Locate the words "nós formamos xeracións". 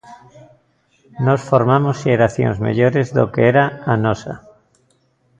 1.25-2.57